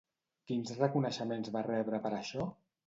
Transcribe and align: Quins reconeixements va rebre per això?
Quins 0.51 0.71
reconeixements 0.79 1.55
va 1.59 1.65
rebre 1.71 2.05
per 2.09 2.15
això? 2.25 2.51